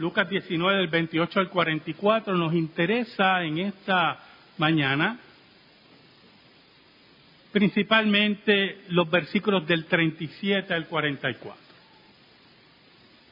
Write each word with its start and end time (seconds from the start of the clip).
Lucas 0.00 0.30
19 0.30 0.78
del 0.78 0.88
28 0.88 1.40
al 1.40 1.50
44 1.50 2.34
nos 2.34 2.54
interesa 2.54 3.44
en 3.44 3.58
esta 3.58 4.18
mañana 4.56 5.20
principalmente 7.52 8.80
los 8.88 9.10
versículos 9.10 9.66
del 9.66 9.84
37 9.84 10.72
al 10.72 10.86
44. 10.86 11.54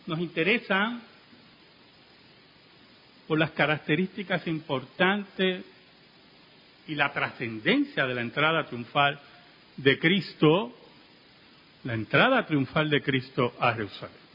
Nos 0.08 0.18
interesa 0.18 1.00
por 3.26 3.38
las 3.38 3.52
características 3.52 4.46
importantes 4.46 5.64
y 6.86 6.94
la 6.94 7.10
trascendencia 7.14 8.04
de 8.04 8.14
la 8.14 8.20
entrada 8.20 8.66
triunfal 8.66 9.18
de 9.78 9.98
Cristo, 9.98 10.76
la 11.84 11.94
entrada 11.94 12.44
triunfal 12.44 12.90
de 12.90 13.00
Cristo 13.00 13.54
a 13.58 13.72
Jerusalén. 13.72 14.27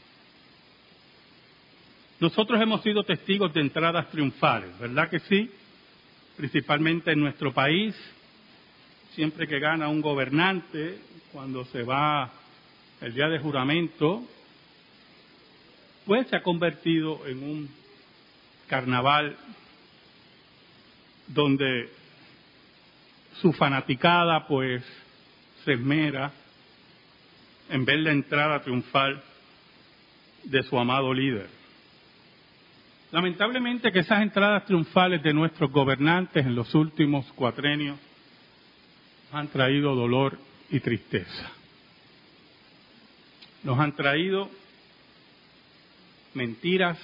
Nosotros 2.24 2.58
hemos 2.58 2.80
sido 2.80 3.02
testigos 3.02 3.52
de 3.52 3.60
entradas 3.60 4.08
triunfales, 4.08 4.78
¿verdad 4.78 5.10
que 5.10 5.18
sí? 5.20 5.50
Principalmente 6.38 7.12
en 7.12 7.20
nuestro 7.20 7.52
país, 7.52 7.94
siempre 9.10 9.46
que 9.46 9.58
gana 9.58 9.88
un 9.88 10.00
gobernante, 10.00 11.00
cuando 11.32 11.66
se 11.66 11.82
va 11.82 12.32
el 13.02 13.12
día 13.12 13.28
de 13.28 13.40
juramento, 13.40 14.22
pues 16.06 16.26
se 16.28 16.36
ha 16.36 16.42
convertido 16.42 17.26
en 17.26 17.42
un 17.42 17.68
carnaval 18.68 19.36
donde 21.26 21.90
su 23.42 23.52
fanaticada 23.52 24.46
pues 24.46 24.82
se 25.66 25.74
esmera 25.74 26.32
en 27.68 27.84
ver 27.84 27.98
la 27.98 28.12
entrada 28.12 28.62
triunfal 28.62 29.22
de 30.44 30.62
su 30.62 30.78
amado 30.78 31.12
líder. 31.12 31.63
Lamentablemente 33.14 33.92
que 33.92 34.00
esas 34.00 34.22
entradas 34.22 34.64
triunfales 34.64 35.22
de 35.22 35.32
nuestros 35.32 35.70
gobernantes 35.70 36.44
en 36.44 36.56
los 36.56 36.74
últimos 36.74 37.24
cuatrenios 37.34 37.96
han 39.30 39.46
traído 39.46 39.94
dolor 39.94 40.36
y 40.68 40.80
tristeza. 40.80 41.52
Nos 43.62 43.78
han 43.78 43.94
traído 43.94 44.50
mentiras, 46.34 46.98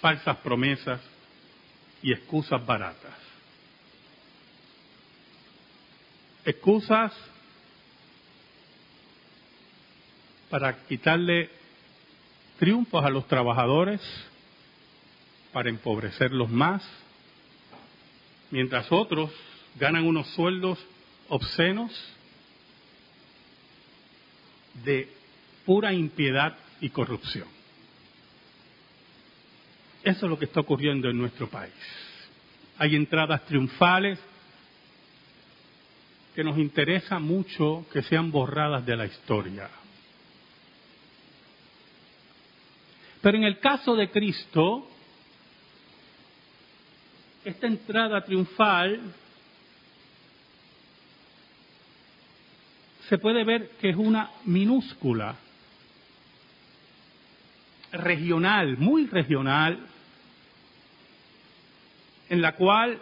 falsas 0.00 0.38
promesas 0.38 1.00
y 2.02 2.10
excusas 2.10 2.66
baratas. 2.66 3.16
Excusas 6.44 7.12
para 10.50 10.84
quitarle 10.86 11.48
triunfos 12.58 13.04
a 13.04 13.10
los 13.10 13.28
trabajadores, 13.28 14.00
para 15.54 15.70
empobrecerlos 15.70 16.50
más, 16.50 16.82
mientras 18.50 18.90
otros 18.90 19.30
ganan 19.76 20.04
unos 20.04 20.26
sueldos 20.34 20.84
obscenos 21.28 21.92
de 24.82 25.08
pura 25.64 25.92
impiedad 25.92 26.58
y 26.80 26.90
corrupción. 26.90 27.46
Eso 30.02 30.26
es 30.26 30.30
lo 30.30 30.36
que 30.36 30.46
está 30.46 30.58
ocurriendo 30.58 31.08
en 31.08 31.18
nuestro 31.18 31.48
país. 31.48 31.72
Hay 32.76 32.96
entradas 32.96 33.44
triunfales 33.46 34.18
que 36.34 36.42
nos 36.42 36.58
interesa 36.58 37.20
mucho 37.20 37.86
que 37.92 38.02
sean 38.02 38.32
borradas 38.32 38.84
de 38.84 38.96
la 38.96 39.06
historia. 39.06 39.70
Pero 43.22 43.38
en 43.38 43.44
el 43.44 43.60
caso 43.60 43.94
de 43.94 44.10
Cristo, 44.10 44.90
esta 47.44 47.66
entrada 47.66 48.24
triunfal 48.24 49.00
se 53.08 53.18
puede 53.18 53.44
ver 53.44 53.70
que 53.80 53.90
es 53.90 53.96
una 53.96 54.30
minúscula, 54.44 55.36
regional, 57.92 58.76
muy 58.78 59.06
regional, 59.06 59.78
en 62.30 62.42
la 62.42 62.52
cual 62.52 62.98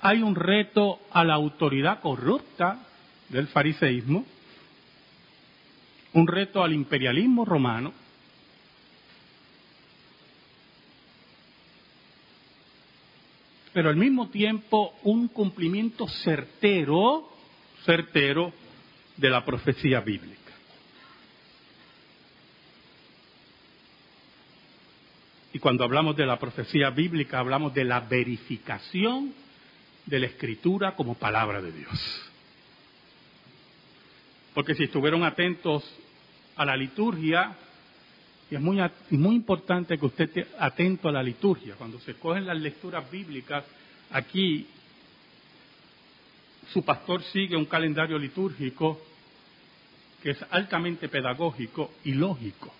hay 0.00 0.22
un 0.22 0.34
reto 0.34 1.00
a 1.10 1.24
la 1.24 1.34
autoridad 1.34 2.00
corrupta 2.00 2.78
del 3.30 3.48
fariseísmo, 3.48 4.24
un 6.12 6.26
reto 6.26 6.62
al 6.62 6.72
imperialismo 6.72 7.44
romano, 7.44 7.92
pero 13.78 13.90
al 13.90 13.96
mismo 13.96 14.28
tiempo 14.28 14.92
un 15.04 15.28
cumplimiento 15.28 16.08
certero, 16.08 17.30
certero 17.84 18.52
de 19.16 19.30
la 19.30 19.44
profecía 19.44 20.00
bíblica. 20.00 20.52
Y 25.52 25.60
cuando 25.60 25.84
hablamos 25.84 26.16
de 26.16 26.26
la 26.26 26.40
profecía 26.40 26.90
bíblica, 26.90 27.38
hablamos 27.38 27.72
de 27.72 27.84
la 27.84 28.00
verificación 28.00 29.32
de 30.06 30.18
la 30.18 30.26
escritura 30.26 30.96
como 30.96 31.14
palabra 31.14 31.62
de 31.62 31.70
Dios. 31.70 32.30
Porque 34.54 34.74
si 34.74 34.82
estuvieron 34.82 35.22
atentos 35.22 35.84
a 36.56 36.64
la 36.64 36.76
liturgia, 36.76 37.56
y 38.50 38.54
es 38.54 38.60
muy, 38.60 39.34
importante 39.34 39.98
que 39.98 40.06
usted 40.06 40.24
esté 40.24 40.46
atento 40.58 41.08
a 41.08 41.12
la 41.12 41.22
liturgia, 41.22 41.74
cuando 41.76 42.00
se 42.00 42.12
escogen 42.12 42.46
las 42.46 42.58
lecturas 42.58 43.10
bíblicas, 43.10 43.64
aquí 44.10 44.66
su 46.72 46.82
pastor 46.82 47.22
sigue 47.24 47.56
un 47.56 47.66
calendario 47.66 48.18
litúrgico 48.18 49.00
que 50.22 50.30
es 50.30 50.38
altamente 50.50 51.08
pedagógico 51.08 51.92
y 52.04 52.12
lógico. 52.12 52.72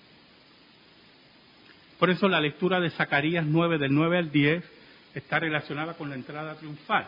Por 1.99 2.11
eso 2.11 2.29
la 2.29 2.41
lectura 2.41 2.81
de 2.81 2.91
Zacarías 2.91 3.45
9 3.45 3.77
del 3.77 3.95
9 3.95 4.19
al 4.19 4.31
10 4.31 4.65
está 5.15 5.39
relacionada 5.39 5.95
con 5.95 6.09
la 6.09 6.15
entrada 6.15 6.55
triunfal. 6.55 7.07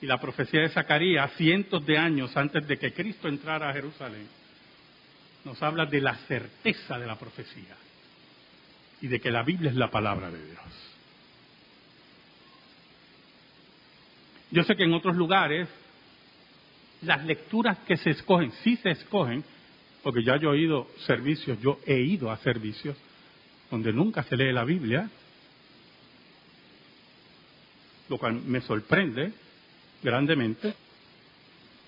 Y 0.00 0.06
la 0.06 0.20
profecía 0.20 0.60
de 0.60 0.68
Zacarías, 0.68 1.32
cientos 1.32 1.84
de 1.84 1.98
años 1.98 2.36
antes 2.36 2.66
de 2.68 2.78
que 2.78 2.92
Cristo 2.92 3.26
entrara 3.26 3.70
a 3.70 3.72
Jerusalén, 3.72 4.28
nos 5.44 5.60
habla 5.62 5.86
de 5.86 6.00
la 6.00 6.14
certeza 6.14 6.98
de 6.98 7.06
la 7.06 7.18
profecía 7.18 7.74
y 9.00 9.08
de 9.08 9.20
que 9.20 9.30
la 9.30 9.42
Biblia 9.42 9.70
es 9.70 9.76
la 9.76 9.90
palabra 9.90 10.30
de 10.30 10.44
Dios. 10.44 10.58
Yo 14.50 14.64
sé 14.64 14.76
que 14.76 14.84
en 14.84 14.94
otros 14.94 15.16
lugares 15.16 15.68
las 17.02 17.24
lecturas 17.24 17.78
que 17.86 17.96
se 17.96 18.10
escogen, 18.10 18.50
sí 18.64 18.76
se 18.76 18.90
escogen, 18.90 19.44
porque 20.02 20.24
ya 20.24 20.36
yo 20.36 20.54
he 20.54 20.60
ido 20.60 20.88
servicios, 21.06 21.60
yo 21.60 21.78
he 21.86 22.00
ido 22.00 22.30
a 22.30 22.38
servicios 22.38 22.96
donde 23.70 23.92
nunca 23.92 24.22
se 24.22 24.36
lee 24.36 24.52
la 24.52 24.64
Biblia, 24.64 25.08
lo 28.08 28.18
cual 28.18 28.40
me 28.46 28.60
sorprende 28.62 29.32
grandemente, 30.02 30.74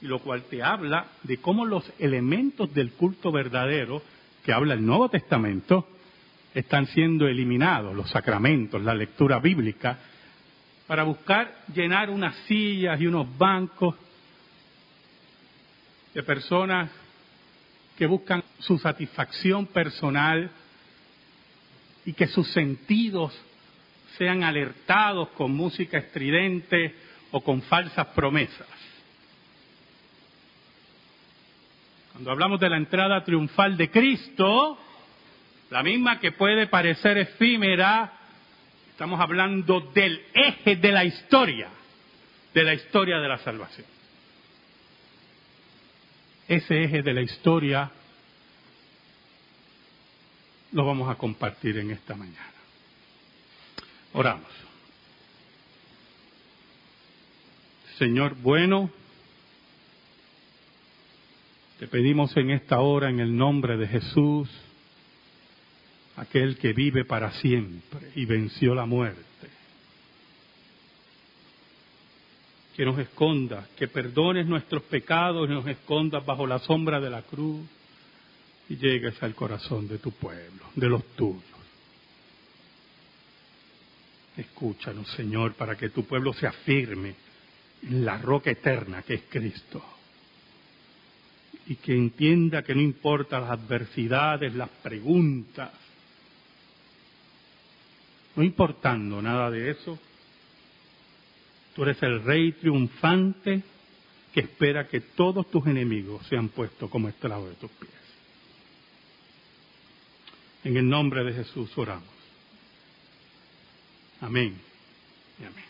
y 0.02 0.06
lo 0.06 0.18
cual 0.20 0.44
te 0.44 0.62
habla 0.62 1.06
de 1.22 1.38
cómo 1.38 1.64
los 1.64 1.90
elementos 1.98 2.72
del 2.72 2.92
culto 2.92 3.30
verdadero 3.32 4.02
que 4.44 4.52
habla 4.52 4.74
el 4.74 4.84
Nuevo 4.84 5.08
Testamento 5.08 5.86
están 6.54 6.86
siendo 6.86 7.28
eliminados, 7.28 7.94
los 7.94 8.10
sacramentos, 8.10 8.82
la 8.82 8.94
lectura 8.94 9.38
bíblica, 9.38 9.98
para 10.86 11.04
buscar 11.04 11.54
llenar 11.72 12.10
unas 12.10 12.34
sillas 12.46 13.00
y 13.00 13.06
unos 13.06 13.26
bancos 13.38 13.94
de 16.12 16.22
personas 16.22 16.90
que 17.96 18.06
buscan 18.06 18.42
su 18.58 18.78
satisfacción 18.78 19.66
personal 19.66 20.50
y 22.04 22.12
que 22.12 22.26
sus 22.26 22.50
sentidos 22.50 23.38
sean 24.18 24.42
alertados 24.42 25.28
con 25.30 25.52
música 25.52 25.98
estridente 25.98 26.94
o 27.30 27.40
con 27.40 27.62
falsas 27.62 28.08
promesas. 28.08 28.66
Cuando 32.12 32.32
hablamos 32.32 32.58
de 32.58 32.68
la 32.68 32.76
entrada 32.76 33.22
triunfal 33.22 33.76
de 33.76 33.90
Cristo, 33.90 34.78
la 35.70 35.82
misma 35.82 36.20
que 36.20 36.32
puede 36.32 36.66
parecer 36.66 37.16
efímera, 37.18 38.12
estamos 38.90 39.20
hablando 39.20 39.80
del 39.94 40.22
eje 40.34 40.76
de 40.76 40.92
la 40.92 41.04
historia, 41.04 41.68
de 42.52 42.62
la 42.64 42.74
historia 42.74 43.18
de 43.18 43.28
la 43.28 43.38
salvación 43.38 43.86
ese 46.50 46.82
eje 46.82 47.02
de 47.02 47.14
la 47.14 47.22
historia 47.22 47.92
lo 50.72 50.84
vamos 50.84 51.08
a 51.08 51.14
compartir 51.14 51.78
en 51.78 51.92
esta 51.92 52.16
mañana. 52.16 52.52
Oramos. 54.12 54.50
Señor 57.98 58.34
bueno, 58.34 58.90
te 61.78 61.86
pedimos 61.86 62.36
en 62.36 62.50
esta 62.50 62.80
hora 62.80 63.10
en 63.10 63.20
el 63.20 63.36
nombre 63.36 63.76
de 63.76 63.86
Jesús, 63.86 64.50
aquel 66.20 66.58
que 66.58 66.74
vive 66.74 67.06
para 67.06 67.32
siempre 67.32 68.10
y 68.14 68.26
venció 68.26 68.74
la 68.74 68.84
muerte. 68.84 69.24
Que 72.76 72.84
nos 72.84 72.98
esconda, 72.98 73.66
que 73.76 73.88
perdones 73.88 74.46
nuestros 74.46 74.82
pecados 74.82 75.48
y 75.48 75.52
nos 75.52 75.66
escondas 75.66 76.24
bajo 76.24 76.46
la 76.46 76.58
sombra 76.58 77.00
de 77.00 77.08
la 77.08 77.22
cruz 77.22 77.66
y 78.68 78.76
llegues 78.76 79.20
al 79.22 79.34
corazón 79.34 79.88
de 79.88 79.98
tu 79.98 80.12
pueblo, 80.12 80.66
de 80.74 80.88
los 80.88 81.04
tuyos. 81.16 81.42
Escúchanos, 84.36 85.10
Señor, 85.12 85.54
para 85.54 85.74
que 85.74 85.88
tu 85.88 86.04
pueblo 86.04 86.34
se 86.34 86.46
afirme 86.46 87.14
en 87.82 88.04
la 88.04 88.18
roca 88.18 88.50
eterna 88.50 89.02
que 89.02 89.14
es 89.14 89.22
Cristo. 89.30 89.82
Y 91.66 91.76
que 91.76 91.94
entienda 91.94 92.62
que 92.62 92.74
no 92.74 92.82
importa 92.82 93.40
las 93.40 93.50
adversidades, 93.50 94.54
las 94.54 94.70
preguntas, 94.82 95.79
no 98.36 98.42
importando 98.42 99.20
nada 99.20 99.50
de 99.50 99.70
eso, 99.70 99.98
tú 101.74 101.82
eres 101.82 102.02
el 102.02 102.22
rey 102.22 102.52
triunfante 102.52 103.62
que 104.32 104.40
espera 104.40 104.86
que 104.86 105.00
todos 105.00 105.50
tus 105.50 105.66
enemigos 105.66 106.26
sean 106.26 106.48
puestos 106.48 106.88
como 106.90 107.08
esclavos 107.08 107.50
de 107.50 107.56
tus 107.56 107.70
pies. 107.72 107.92
En 110.62 110.76
el 110.76 110.88
nombre 110.88 111.24
de 111.24 111.32
Jesús 111.32 111.76
oramos. 111.76 112.08
Amén 114.20 114.60
y 115.40 115.44
amén. 115.44 115.64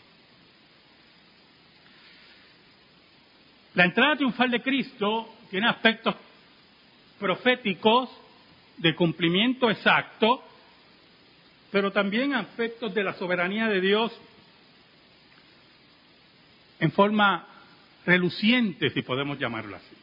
La 3.73 3.85
entrada 3.85 4.17
triunfal 4.17 4.51
de 4.51 4.61
Cristo 4.61 5.33
tiene 5.49 5.69
aspectos 5.69 6.15
proféticos 7.17 8.09
de 8.77 8.95
cumplimiento 8.95 9.69
exacto, 9.69 10.43
pero 11.71 11.91
también 11.91 12.33
aspectos 12.33 12.93
de 12.93 13.03
la 13.03 13.13
soberanía 13.13 13.67
de 13.67 13.81
Dios 13.81 14.11
en 16.79 16.91
forma 16.91 17.47
reluciente, 18.05 18.89
si 18.89 19.01
podemos 19.01 19.39
llamarlo 19.39 19.75
así. 19.77 19.95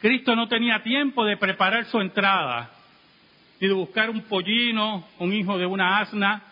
Cristo 0.00 0.34
no 0.34 0.48
tenía 0.48 0.82
tiempo 0.82 1.24
de 1.24 1.36
preparar 1.36 1.86
su 1.86 2.00
entrada, 2.00 2.70
ni 3.60 3.68
de 3.68 3.74
buscar 3.74 4.10
un 4.10 4.22
pollino, 4.22 5.06
un 5.18 5.32
hijo 5.32 5.58
de 5.58 5.66
una 5.66 5.98
asna. 5.98 6.42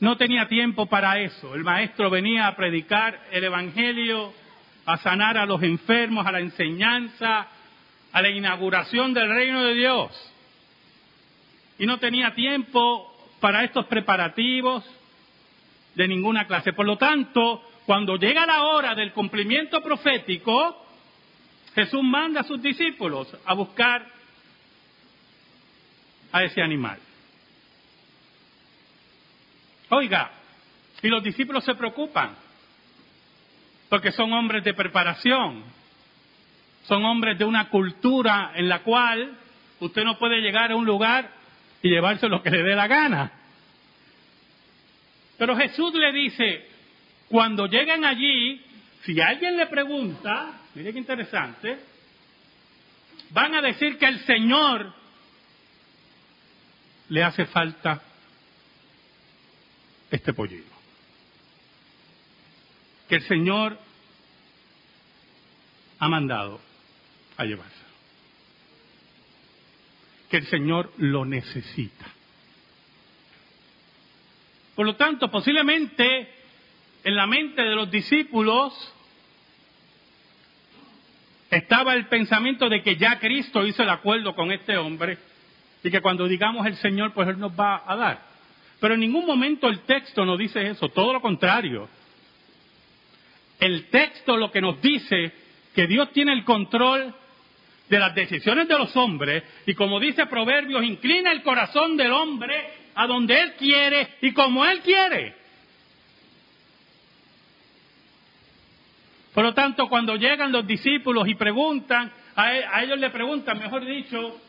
No 0.00 0.16
tenía 0.16 0.48
tiempo 0.48 0.86
para 0.86 1.18
eso. 1.20 1.54
El 1.54 1.64
maestro 1.64 2.10
venía 2.10 2.46
a 2.46 2.56
predicar 2.56 3.20
el 3.30 3.44
Evangelio, 3.44 4.32
a 4.84 4.98
sanar 4.98 5.38
a 5.38 5.46
los 5.46 5.62
enfermos, 5.62 6.26
a 6.26 6.32
la 6.32 6.40
enseñanza, 6.40 7.48
a 8.12 8.22
la 8.22 8.28
inauguración 8.28 9.14
del 9.14 9.28
reino 9.28 9.62
de 9.64 9.74
Dios. 9.74 10.32
Y 11.78 11.86
no 11.86 11.98
tenía 11.98 12.34
tiempo 12.34 13.12
para 13.40 13.64
estos 13.64 13.86
preparativos 13.86 14.84
de 15.94 16.08
ninguna 16.08 16.46
clase. 16.46 16.72
Por 16.72 16.86
lo 16.86 16.96
tanto, 16.96 17.62
cuando 17.86 18.16
llega 18.16 18.46
la 18.46 18.62
hora 18.62 18.94
del 18.94 19.12
cumplimiento 19.12 19.82
profético, 19.82 20.86
Jesús 21.74 22.02
manda 22.02 22.42
a 22.42 22.44
sus 22.44 22.60
discípulos 22.62 23.34
a 23.44 23.54
buscar 23.54 24.06
a 26.30 26.44
ese 26.44 26.62
animal. 26.62 26.98
Oiga, 29.90 30.30
y 31.02 31.08
los 31.08 31.22
discípulos 31.22 31.64
se 31.64 31.74
preocupan, 31.74 32.34
porque 33.88 34.12
son 34.12 34.32
hombres 34.32 34.64
de 34.64 34.72
preparación, 34.72 35.64
son 36.84 37.04
hombres 37.04 37.38
de 37.38 37.44
una 37.44 37.68
cultura 37.68 38.52
en 38.54 38.68
la 38.68 38.80
cual 38.80 39.38
usted 39.80 40.04
no 40.04 40.18
puede 40.18 40.40
llegar 40.40 40.72
a 40.72 40.76
un 40.76 40.84
lugar 40.84 41.30
y 41.82 41.88
llevarse 41.88 42.28
lo 42.28 42.42
que 42.42 42.50
le 42.50 42.62
dé 42.62 42.74
la 42.74 42.86
gana. 42.86 43.32
Pero 45.38 45.56
Jesús 45.56 45.92
le 45.94 46.12
dice, 46.12 46.68
cuando 47.28 47.66
lleguen 47.66 48.04
allí, 48.04 48.60
si 49.04 49.20
alguien 49.20 49.56
le 49.56 49.66
pregunta, 49.66 50.60
mire 50.74 50.92
qué 50.92 50.98
interesante, 50.98 51.78
van 53.30 53.54
a 53.54 53.62
decir 53.62 53.98
que 53.98 54.06
el 54.06 54.20
Señor 54.20 54.92
le 57.08 57.24
hace 57.24 57.46
falta 57.46 58.02
este 60.10 60.32
pollino. 60.32 60.72
Que 63.08 63.16
el 63.16 63.22
Señor 63.22 63.78
ha 65.98 66.08
mandado 66.08 66.60
a 67.36 67.44
llevarse. 67.44 67.82
Que 70.30 70.38
el 70.38 70.46
Señor 70.46 70.92
lo 70.96 71.24
necesita. 71.24 72.06
Por 74.74 74.86
lo 74.86 74.96
tanto, 74.96 75.30
posiblemente 75.30 76.28
en 77.04 77.16
la 77.16 77.26
mente 77.26 77.62
de 77.62 77.74
los 77.74 77.90
discípulos 77.90 78.72
estaba 81.50 81.94
el 81.94 82.06
pensamiento 82.06 82.68
de 82.68 82.82
que 82.82 82.96
ya 82.96 83.18
Cristo 83.18 83.66
hizo 83.66 83.82
el 83.82 83.90
acuerdo 83.90 84.34
con 84.34 84.50
este 84.50 84.76
hombre 84.78 85.18
y 85.84 85.90
que 85.90 86.00
cuando 86.00 86.26
digamos 86.26 86.66
el 86.66 86.76
Señor, 86.76 87.12
pues 87.12 87.28
Él 87.28 87.38
nos 87.38 87.52
va 87.52 87.82
a 87.86 87.96
dar. 87.96 88.22
Pero 88.80 88.94
en 88.94 89.00
ningún 89.00 89.26
momento 89.26 89.68
el 89.68 89.80
texto 89.80 90.24
nos 90.24 90.38
dice 90.38 90.66
eso, 90.66 90.88
todo 90.88 91.12
lo 91.12 91.20
contrario. 91.20 91.88
El 93.60 93.88
texto 93.90 94.36
lo 94.36 94.50
que 94.50 94.60
nos 94.60 94.80
dice 94.80 95.32
que 95.74 95.86
Dios 95.86 96.10
tiene 96.12 96.32
el 96.32 96.44
control 96.44 97.14
de 97.92 97.98
las 97.98 98.14
decisiones 98.14 98.66
de 98.68 98.78
los 98.78 98.96
hombres 98.96 99.44
y 99.66 99.74
como 99.74 100.00
dice 100.00 100.24
Proverbios, 100.24 100.82
inclina 100.82 101.30
el 101.30 101.42
corazón 101.42 101.94
del 101.94 102.10
hombre 102.10 102.54
a 102.94 103.06
donde 103.06 103.38
Él 103.38 103.52
quiere 103.58 104.14
y 104.22 104.32
como 104.32 104.64
Él 104.64 104.80
quiere. 104.80 105.34
Por 109.34 109.44
lo 109.44 109.52
tanto, 109.52 109.90
cuando 109.90 110.16
llegan 110.16 110.52
los 110.52 110.66
discípulos 110.66 111.28
y 111.28 111.34
preguntan, 111.34 112.10
a, 112.34 112.54
e, 112.54 112.84
ellos 112.84 112.98
le 112.98 113.10
preguntan, 113.10 113.58
mejor 113.58 113.84
dicho, 113.84 114.40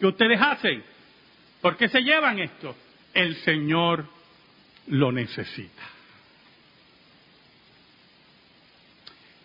¿qué 0.00 0.06
ustedes 0.06 0.40
hacen? 0.40 0.82
¿Por 1.60 1.76
qué 1.76 1.88
se 1.88 2.00
llevan 2.00 2.38
esto? 2.38 2.74
El 3.12 3.36
Señor 3.42 4.06
lo 4.86 5.12
necesita. 5.12 5.82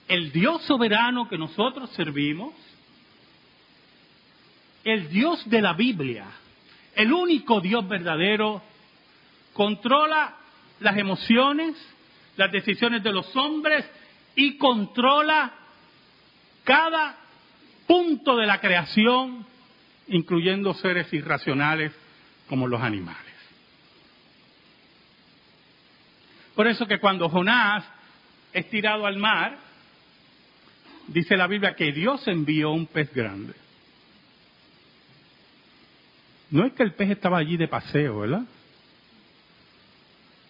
El 0.07 0.31
Dios 0.31 0.61
soberano 0.63 1.27
que 1.27 1.37
nosotros 1.37 1.89
servimos, 1.89 2.53
el 4.87 5.09
Dios 5.09 5.49
de 5.49 5.61
la 5.61 5.73
Biblia, 5.73 6.27
el 6.95 7.11
único 7.11 7.59
Dios 7.59 7.85
verdadero, 7.89 8.63
controla 9.51 10.33
las 10.79 10.97
emociones, 10.97 11.75
las 12.37 12.49
decisiones 12.53 13.03
de 13.03 13.11
los 13.11 13.35
hombres 13.35 13.85
y 14.33 14.57
controla 14.57 15.51
cada 16.63 17.17
punto 17.85 18.37
de 18.37 18.45
la 18.45 18.61
creación, 18.61 19.45
incluyendo 20.07 20.73
seres 20.73 21.11
irracionales 21.11 21.91
como 22.47 22.65
los 22.65 22.81
animales. 22.81 23.33
Por 26.55 26.65
eso 26.65 26.87
que 26.87 26.99
cuando 26.99 27.27
Jonás 27.27 27.83
es 28.53 28.69
tirado 28.69 29.05
al 29.05 29.17
mar, 29.17 29.57
dice 31.07 31.35
la 31.35 31.47
Biblia 31.47 31.75
que 31.75 31.91
Dios 31.91 32.25
envió 32.29 32.71
un 32.71 32.87
pez 32.87 33.13
grande. 33.13 33.66
No 36.49 36.65
es 36.65 36.73
que 36.73 36.83
el 36.83 36.93
pez 36.93 37.11
estaba 37.11 37.37
allí 37.37 37.57
de 37.57 37.67
paseo, 37.67 38.19
¿verdad? 38.19 38.43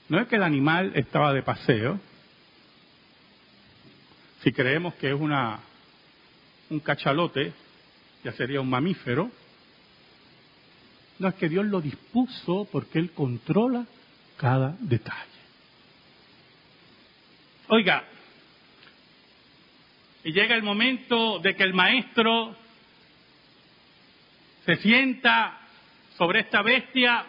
No 0.09 0.19
es 0.19 0.27
que 0.27 0.35
el 0.35 0.43
animal 0.43 0.91
estaba 0.95 1.33
de 1.33 1.43
paseo, 1.43 1.99
si 4.43 4.51
creemos 4.51 4.93
que 4.95 5.09
es 5.09 5.15
una, 5.15 5.59
un 6.69 6.79
cachalote, 6.79 7.51
ya 8.23 8.31
sería 8.33 8.61
un 8.61 8.69
mamífero. 8.69 9.31
No 11.19 11.27
es 11.27 11.33
que 11.35 11.49
Dios 11.49 11.65
lo 11.65 11.81
dispuso 11.81 12.67
porque 12.71 12.99
Él 12.99 13.11
controla 13.11 13.85
cada 14.37 14.77
detalle. 14.79 15.37
Oiga, 17.69 18.05
y 20.23 20.31
llega 20.31 20.55
el 20.55 20.63
momento 20.63 21.39
de 21.39 21.55
que 21.55 21.63
el 21.63 21.73
maestro 21.73 22.55
se 24.65 24.75
sienta 24.77 25.66
sobre 26.17 26.41
esta 26.41 26.61
bestia 26.61 27.25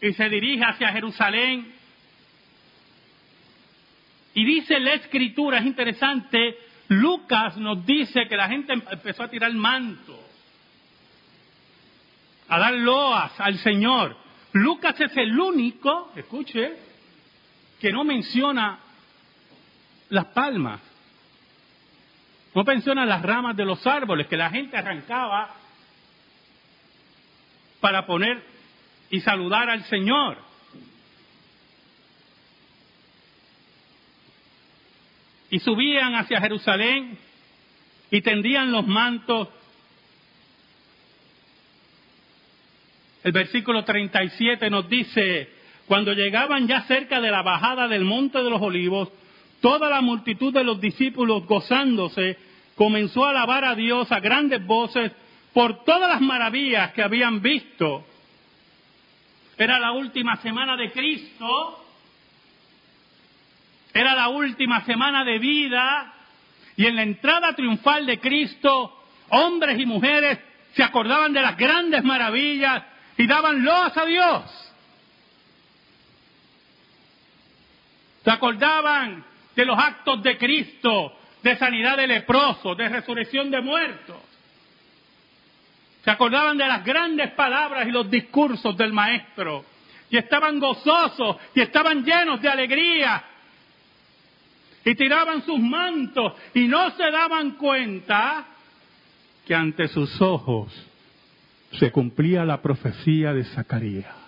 y 0.00 0.12
se 0.12 0.28
dirige 0.28 0.64
hacia 0.64 0.92
Jerusalén 0.92 1.80
y 4.34 4.44
dice 4.44 4.78
la 4.78 4.94
escritura, 4.94 5.58
es 5.58 5.66
interesante, 5.66 6.58
Lucas 6.88 7.56
nos 7.56 7.84
dice 7.84 8.26
que 8.28 8.36
la 8.36 8.48
gente 8.48 8.72
empezó 8.72 9.24
a 9.24 9.28
tirar 9.28 9.52
manto, 9.52 10.18
a 12.48 12.58
dar 12.58 12.74
loas 12.74 13.38
al 13.40 13.58
Señor. 13.58 14.16
Lucas 14.52 15.00
es 15.00 15.16
el 15.16 15.38
único, 15.38 16.12
escuche, 16.16 16.76
que 17.80 17.92
no 17.92 18.04
menciona 18.04 18.78
las 20.10 20.26
palmas. 20.26 20.80
No 22.54 22.64
menciona 22.64 23.04
las 23.06 23.22
ramas 23.22 23.56
de 23.56 23.64
los 23.64 23.84
árboles 23.86 24.26
que 24.26 24.36
la 24.36 24.50
gente 24.50 24.76
arrancaba 24.76 25.59
para 27.80 28.06
poner 28.06 28.42
y 29.10 29.20
saludar 29.20 29.68
al 29.68 29.84
Señor. 29.84 30.38
Y 35.50 35.58
subían 35.58 36.14
hacia 36.14 36.40
Jerusalén 36.40 37.18
y 38.10 38.20
tendían 38.20 38.70
los 38.70 38.86
mantos. 38.86 39.48
El 43.24 43.32
versículo 43.32 43.84
37 43.84 44.70
nos 44.70 44.88
dice, 44.88 45.50
cuando 45.86 46.12
llegaban 46.12 46.68
ya 46.68 46.82
cerca 46.82 47.20
de 47.20 47.30
la 47.30 47.42
bajada 47.42 47.88
del 47.88 48.04
monte 48.04 48.38
de 48.38 48.48
los 48.48 48.62
olivos, 48.62 49.10
toda 49.60 49.90
la 49.90 50.00
multitud 50.00 50.54
de 50.54 50.64
los 50.64 50.80
discípulos 50.80 51.44
gozándose 51.46 52.38
comenzó 52.76 53.26
a 53.26 53.30
alabar 53.30 53.64
a 53.64 53.74
Dios 53.74 54.10
a 54.12 54.20
grandes 54.20 54.64
voces 54.64 55.12
por 55.52 55.84
todas 55.84 56.08
las 56.08 56.20
maravillas 56.20 56.92
que 56.92 57.02
habían 57.02 57.40
visto. 57.40 58.06
Era 59.56 59.78
la 59.78 59.92
última 59.92 60.36
semana 60.36 60.76
de 60.76 60.90
Cristo, 60.90 61.84
era 63.92 64.14
la 64.14 64.28
última 64.28 64.84
semana 64.84 65.24
de 65.24 65.38
vida 65.38 66.14
y 66.76 66.86
en 66.86 66.96
la 66.96 67.02
entrada 67.02 67.54
triunfal 67.54 68.06
de 68.06 68.20
Cristo, 68.20 69.04
hombres 69.30 69.78
y 69.78 69.86
mujeres 69.86 70.38
se 70.74 70.82
acordaban 70.82 71.32
de 71.32 71.42
las 71.42 71.56
grandes 71.56 72.02
maravillas 72.04 72.84
y 73.16 73.26
daban 73.26 73.62
loas 73.64 73.96
a 73.96 74.04
Dios. 74.06 74.72
Se 78.24 78.30
acordaban 78.30 79.24
de 79.56 79.64
los 79.64 79.78
actos 79.78 80.22
de 80.22 80.38
Cristo, 80.38 81.16
de 81.42 81.56
sanidad 81.56 81.96
de 81.96 82.06
leprosos, 82.06 82.76
de 82.76 82.88
resurrección 82.88 83.50
de 83.50 83.60
muertos. 83.60 84.29
Se 86.04 86.10
acordaban 86.10 86.56
de 86.56 86.66
las 86.66 86.84
grandes 86.84 87.30
palabras 87.32 87.86
y 87.86 87.90
los 87.90 88.10
discursos 88.10 88.76
del 88.76 88.92
Maestro. 88.92 89.64
Y 90.08 90.16
estaban 90.16 90.58
gozosos 90.58 91.36
y 91.54 91.60
estaban 91.60 92.04
llenos 92.04 92.40
de 92.40 92.48
alegría. 92.48 93.24
Y 94.84 94.94
tiraban 94.94 95.44
sus 95.44 95.58
mantos 95.58 96.32
y 96.54 96.66
no 96.66 96.90
se 96.96 97.10
daban 97.10 97.52
cuenta 97.52 98.46
que 99.46 99.54
ante 99.54 99.88
sus 99.88 100.20
ojos 100.22 100.72
se 101.72 101.92
cumplía 101.92 102.44
la 102.44 102.62
profecía 102.62 103.32
de 103.32 103.44
Zacarías. 103.44 104.20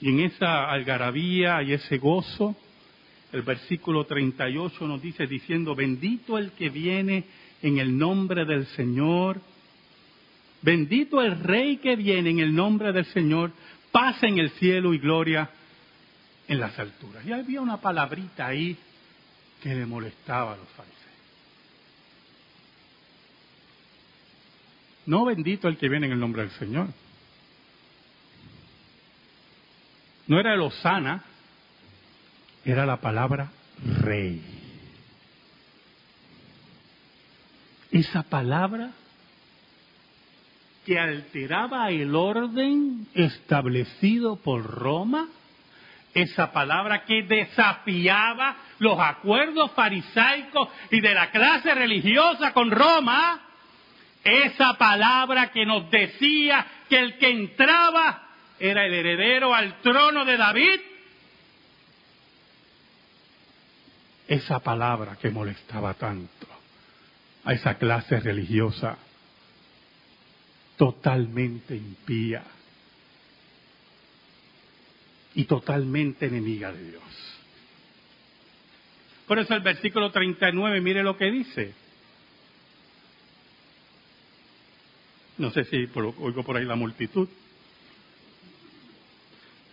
Y 0.00 0.10
en 0.10 0.20
esa 0.20 0.70
algarabía 0.70 1.62
y 1.62 1.72
ese 1.72 1.98
gozo, 1.98 2.54
el 3.36 3.42
versículo 3.42 4.04
38 4.04 4.86
nos 4.86 5.02
dice 5.02 5.26
diciendo, 5.26 5.74
bendito 5.74 6.38
el 6.38 6.52
que 6.52 6.70
viene 6.70 7.24
en 7.62 7.78
el 7.78 7.96
nombre 7.96 8.44
del 8.44 8.66
Señor, 8.68 9.40
bendito 10.62 11.20
el 11.20 11.38
rey 11.40 11.76
que 11.76 11.96
viene 11.96 12.30
en 12.30 12.38
el 12.40 12.54
nombre 12.54 12.92
del 12.92 13.04
Señor, 13.06 13.52
paz 13.92 14.22
en 14.22 14.38
el 14.38 14.50
cielo 14.52 14.94
y 14.94 14.98
gloria 14.98 15.50
en 16.48 16.60
las 16.60 16.78
alturas. 16.78 17.24
Y 17.26 17.32
había 17.32 17.60
una 17.60 17.76
palabrita 17.76 18.46
ahí 18.46 18.76
que 19.62 19.74
le 19.74 19.84
molestaba 19.84 20.54
a 20.54 20.56
los 20.56 20.68
fariseos. 20.68 20.96
No 25.06 25.24
bendito 25.24 25.68
el 25.68 25.76
que 25.76 25.88
viene 25.88 26.06
en 26.06 26.12
el 26.12 26.20
nombre 26.20 26.42
del 26.42 26.50
Señor. 26.52 26.88
No 30.26 30.40
era 30.40 30.54
el 30.54 30.60
Osana, 30.60 31.22
era 32.66 32.84
la 32.84 32.96
palabra 32.96 33.48
rey. 34.02 34.42
Esa 37.92 38.24
palabra 38.24 38.90
que 40.84 40.98
alteraba 40.98 41.88
el 41.90 42.14
orden 42.14 43.06
establecido 43.14 44.36
por 44.36 44.64
Roma, 44.64 45.28
esa 46.12 46.52
palabra 46.52 47.04
que 47.04 47.22
desafiaba 47.22 48.56
los 48.80 48.98
acuerdos 48.98 49.70
farisaicos 49.72 50.68
y 50.90 51.00
de 51.00 51.14
la 51.14 51.30
clase 51.30 51.72
religiosa 51.72 52.52
con 52.52 52.72
Roma, 52.72 53.42
esa 54.24 54.74
palabra 54.74 55.52
que 55.52 55.64
nos 55.64 55.88
decía 55.88 56.66
que 56.88 56.98
el 56.98 57.18
que 57.18 57.30
entraba 57.30 58.22
era 58.58 58.86
el 58.86 58.92
heredero 58.92 59.54
al 59.54 59.80
trono 59.82 60.24
de 60.24 60.36
David, 60.36 60.80
esa 64.28 64.60
palabra 64.60 65.16
que 65.16 65.30
molestaba 65.30 65.94
tanto 65.94 66.46
a 67.44 67.52
esa 67.52 67.78
clase 67.78 68.18
religiosa 68.20 68.98
totalmente 70.76 71.76
impía 71.76 72.42
y 75.34 75.44
totalmente 75.44 76.26
enemiga 76.26 76.72
de 76.72 76.90
Dios. 76.90 77.02
Por 79.26 79.38
eso 79.38 79.54
el 79.54 79.60
versículo 79.60 80.10
39, 80.10 80.80
mire 80.80 81.02
lo 81.02 81.16
que 81.16 81.30
dice. 81.30 81.74
No 85.38 85.50
sé 85.50 85.64
si 85.64 85.88
oigo 85.94 86.42
por 86.42 86.56
ahí 86.56 86.64
la 86.64 86.76
multitud 86.76 87.28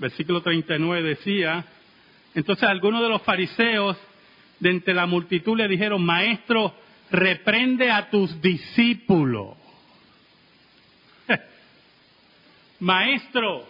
versículo 0.04 0.42
39 0.42 1.02
decía, 1.02 1.66
entonces 2.36 2.68
algunos 2.68 3.02
de 3.02 3.10
los 3.10 3.22
fariseos 3.22 3.98
de 4.60 4.70
entre 4.70 4.94
la 4.94 5.06
multitud 5.06 5.58
le 5.58 5.68
dijeron, 5.68 6.04
maestro, 6.04 6.74
reprende 7.12 7.92
a 7.92 8.10
tus 8.10 8.42
discípulos. 8.42 9.58
maestro, 12.80 13.66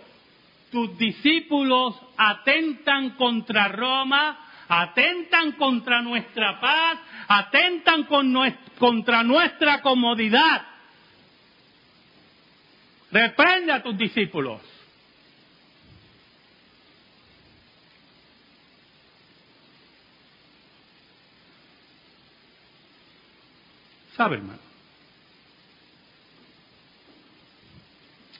tus 0.71 0.97
discípulos 0.97 1.95
atentan 2.17 3.11
contra 3.11 3.67
Roma, 3.67 4.39
atentan 4.67 5.53
contra 5.53 6.01
nuestra 6.01 6.59
paz, 6.59 6.99
atentan 7.27 8.07
contra 8.79 9.23
nuestra 9.23 9.81
comodidad. 9.81 10.63
Reprende 13.11 13.71
a 13.71 13.83
tus 13.83 13.95
discípulos. 13.97 14.72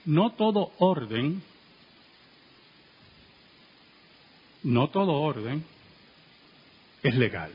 No 0.06 0.32
todo 0.34 0.72
orden, 0.78 1.44
no 4.64 4.90
todo 4.90 5.14
orden 5.14 5.66
es 7.02 7.16
legal. 7.16 7.52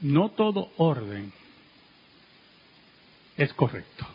No 0.00 0.30
todo 0.30 0.70
orden 0.76 1.32
es 3.36 3.52
correcto. 3.54 4.06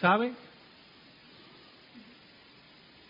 ¿Sabe? 0.00 0.32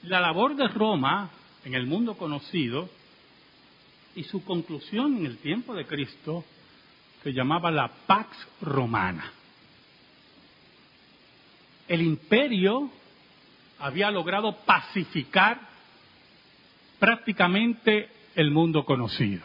La 0.03 0.21
labor 0.21 0.57
de 0.57 0.67
Roma 0.67 1.31
en 1.67 1.75
el 1.75 1.85
mundo 1.89 2.17
conocido 2.17 2.89
y 4.15 4.23
su 4.23 4.45
conclusión 4.45 5.17
en 5.17 5.27
el 5.27 5.39
tiempo 5.39 5.75
de 5.75 5.85
Cristo 5.85 6.45
se 7.25 7.33
llamaba 7.33 7.73
la 7.73 7.89
Pax 8.07 8.37
Romana. 8.61 9.33
El 11.89 12.03
imperio 12.03 12.89
había 13.81 14.13
logrado 14.13 14.59
pacificar 14.65 15.61
prácticamente 17.01 18.11
el 18.37 18.53
mundo 18.53 18.85
conocido. 18.85 19.43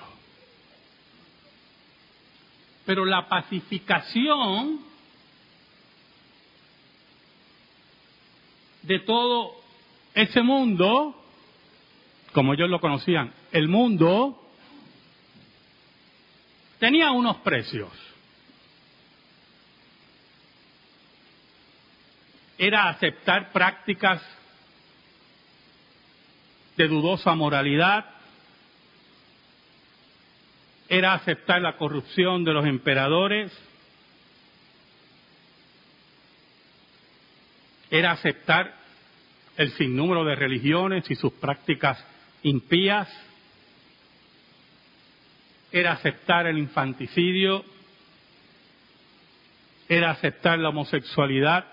Pero 2.85 3.03
la 3.03 3.27
pacificación 3.27 4.79
de 8.83 8.99
todo 8.99 9.55
ese 10.13 10.43
mundo 10.43 11.17
como 12.33 12.53
ellos 12.53 12.69
lo 12.69 12.79
conocían, 12.79 13.33
el 13.51 13.67
mundo 13.67 14.41
tenía 16.79 17.11
unos 17.11 17.37
precios. 17.37 17.91
Era 22.57 22.89
aceptar 22.89 23.51
prácticas 23.51 24.21
de 26.77 26.87
dudosa 26.87 27.35
moralidad, 27.35 28.05
era 30.87 31.13
aceptar 31.13 31.61
la 31.61 31.77
corrupción 31.77 32.43
de 32.43 32.53
los 32.53 32.65
emperadores, 32.65 33.51
era 37.89 38.11
aceptar 38.11 38.73
el 39.57 39.71
sinnúmero 39.73 40.23
de 40.23 40.35
religiones 40.35 41.09
y 41.09 41.15
sus 41.15 41.33
prácticas 41.33 42.03
impías, 42.43 43.07
era 45.71 45.93
aceptar 45.93 46.47
el 46.47 46.57
infanticidio, 46.57 47.63
era 49.87 50.11
aceptar 50.11 50.59
la 50.59 50.69
homosexualidad, 50.69 51.65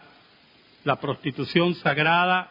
la 0.84 1.00
prostitución 1.00 1.74
sagrada, 1.76 2.50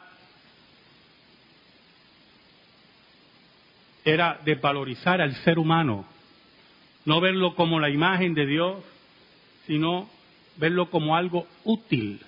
era 4.04 4.40
desvalorizar 4.46 5.22
al 5.22 5.36
ser 5.44 5.60
humano, 5.60 6.06
no 7.06 7.20
verlo 7.20 7.56
como 7.56 7.80
la 7.80 7.90
imagen 7.90 8.34
de 8.34 8.46
Dios, 8.46 8.84
sino 9.66 10.10
verlo 10.56 10.90
como 10.90 11.16
algo 11.16 11.48
útil. 11.66 12.22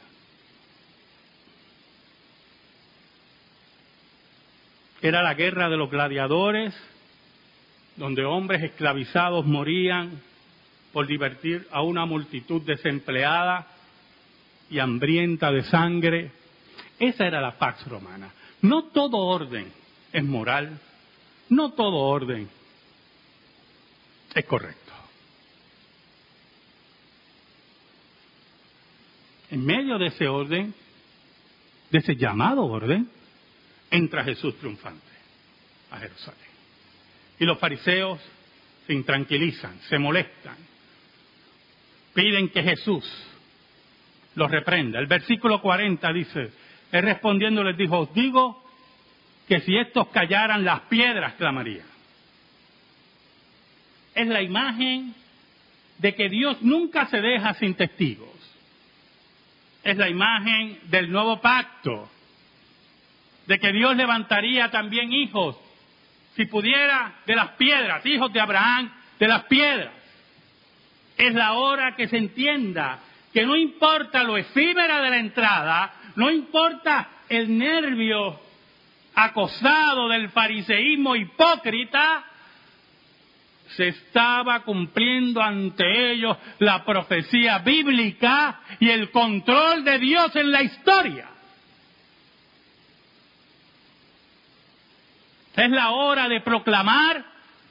Era 5.01 5.23
la 5.23 5.33
guerra 5.33 5.69
de 5.69 5.77
los 5.77 5.89
gladiadores, 5.89 6.75
donde 7.95 8.25
hombres 8.25 8.63
esclavizados 8.63 9.45
morían 9.45 10.21
por 10.91 11.07
divertir 11.07 11.67
a 11.71 11.81
una 11.81 12.05
multitud 12.05 12.61
desempleada 12.61 13.67
y 14.69 14.79
hambrienta 14.79 15.51
de 15.51 15.63
sangre. 15.63 16.31
Esa 16.99 17.25
era 17.27 17.41
la 17.41 17.57
pax 17.57 17.87
romana. 17.87 18.31
No 18.61 18.85
todo 18.85 19.17
orden 19.17 19.71
es 20.11 20.23
moral, 20.23 20.79
no 21.49 21.71
todo 21.71 21.95
orden 21.95 22.49
es 24.33 24.45
correcto. 24.45 24.93
En 29.51 29.65
medio 29.65 29.97
de 29.97 30.07
ese 30.07 30.27
orden, 30.27 30.73
de 31.89 31.97
ese 31.97 32.15
llamado 32.15 32.65
orden, 32.65 33.09
entra 33.91 34.23
Jesús 34.23 34.57
triunfante 34.57 35.05
a 35.91 35.97
Jerusalén. 35.97 36.49
Y 37.39 37.45
los 37.45 37.57
fariseos 37.59 38.19
se 38.85 38.93
intranquilizan, 38.93 39.79
se 39.89 39.97
molestan, 39.97 40.57
piden 42.13 42.49
que 42.49 42.63
Jesús 42.63 43.05
los 44.35 44.51
reprenda. 44.51 44.99
El 44.99 45.07
versículo 45.07 45.61
40 45.61 46.13
dice, 46.13 46.51
él 46.91 47.03
respondiendo 47.03 47.63
les 47.63 47.77
dijo, 47.77 47.99
os 47.99 48.13
digo 48.13 48.63
que 49.47 49.61
si 49.61 49.77
estos 49.77 50.07
callaran 50.09 50.63
las 50.63 50.81
piedras 50.81 51.33
clamarían. 51.35 51.87
Es 54.15 54.27
la 54.27 54.41
imagen 54.41 55.13
de 55.97 56.15
que 56.15 56.29
Dios 56.29 56.61
nunca 56.61 57.07
se 57.07 57.21
deja 57.21 57.53
sin 57.55 57.75
testigos. 57.75 58.29
Es 59.83 59.97
la 59.97 60.09
imagen 60.09 60.79
del 60.85 61.11
nuevo 61.11 61.39
pacto, 61.41 62.09
de 63.49 63.57
que 63.57 63.71
Dios 63.71 63.95
levantaría 63.95 64.69
también 64.69 65.11
hijos, 65.11 65.57
si 66.35 66.45
pudiera, 66.45 67.15
de 67.25 67.35
las 67.35 67.49
piedras, 67.53 68.05
hijos 68.05 68.31
de 68.31 68.39
Abraham, 68.39 68.91
de 69.17 69.27
las 69.27 69.45
piedras. 69.45 69.91
Es 71.17 71.33
la 71.33 71.53
hora 71.53 71.95
que 71.95 72.07
se 72.07 72.17
entienda 72.17 72.99
que 73.33 73.47
no 73.47 73.55
importa 73.55 74.23
lo 74.23 74.37
efímera 74.37 75.01
de 75.01 75.09
la 75.09 75.17
entrada, 75.17 75.93
no 76.15 76.29
importa 76.29 77.09
el 77.27 77.57
nervio 77.57 78.39
acosado 79.15 80.07
del 80.09 80.29
fariseísmo 80.29 81.15
hipócrita, 81.15 82.25
se 83.75 83.87
estaba 83.87 84.59
cumpliendo 84.59 85.41
ante 85.41 86.11
ellos 86.11 86.37
la 86.59 86.85
profecía 86.85 87.57
bíblica 87.57 88.61
y 88.79 88.91
el 88.91 89.09
control 89.09 89.83
de 89.83 89.97
Dios 89.97 90.35
en 90.35 90.51
la 90.51 90.61
historia. 90.61 91.38
Es 95.55 95.69
la 95.69 95.91
hora 95.91 96.29
de 96.29 96.41
proclamar 96.41 97.25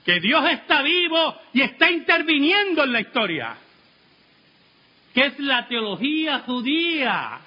que 0.05 0.21
Dios 0.21 0.45
está 0.51 0.83
vivo 0.83 1.37
y 1.53 1.62
está 1.62 1.91
interviniendo 1.91 2.85
en 2.85 2.93
la 2.93 3.01
historia 3.01 3.57
que 5.19 5.27
es 5.27 5.38
la 5.41 5.67
teología 5.67 6.41
judía. 6.47 7.41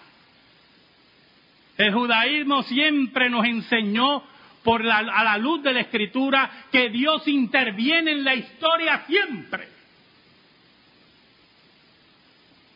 El 1.78 1.94
judaísmo 1.94 2.64
siempre 2.64 3.30
nos 3.30 3.46
enseñó 3.46 4.24
por 4.62 4.84
la, 4.84 4.98
a 4.98 5.24
la 5.24 5.38
luz 5.38 5.64
de 5.64 5.72
la 5.72 5.80
escritura 5.80 6.66
que 6.70 6.90
Dios 6.90 7.26
interviene 7.30 8.12
en 8.12 8.24
la 8.26 8.36
historia 8.36 9.06
siempre. 9.08 9.70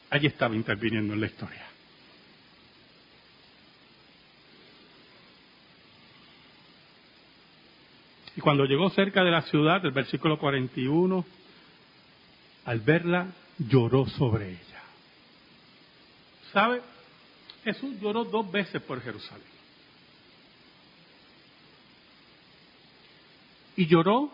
Allí 0.10 0.28
estaba 0.28 0.56
interviniendo 0.56 1.14
en 1.14 1.20
la 1.20 1.28
historia. 1.28 1.66
Cuando 8.46 8.66
llegó 8.66 8.92
cerca 8.92 9.24
de 9.24 9.32
la 9.32 9.42
ciudad, 9.42 9.84
el 9.84 9.92
versículo 9.92 10.38
41, 10.38 11.26
al 12.66 12.80
verla, 12.82 13.34
lloró 13.58 14.06
sobre 14.06 14.52
ella. 14.52 14.84
¿Sabe? 16.54 16.84
Jesús 17.64 18.00
lloró 18.00 18.24
dos 18.24 18.52
veces 18.52 18.84
por 18.84 19.02
Jerusalén. 19.02 19.48
Y 23.78 23.88
lloró 23.88 24.30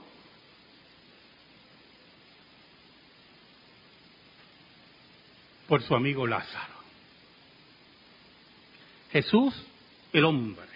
por 5.70 5.84
su 5.84 5.96
amigo 5.96 6.28
Lázaro. 6.28 6.74
Jesús, 9.14 9.56
el 10.12 10.26
hombre, 10.26 10.68